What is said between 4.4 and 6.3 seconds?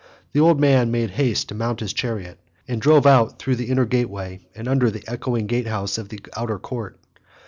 and under the echoing gatehouse of the